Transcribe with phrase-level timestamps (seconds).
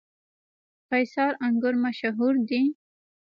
[0.89, 2.61] قیصار انګور مشهور دي؟